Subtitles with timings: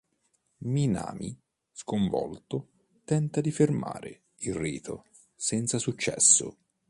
[0.65, 1.37] Minami,
[1.71, 2.69] sconvolto,
[3.05, 6.57] tenta di fermare il "rito", senza successo.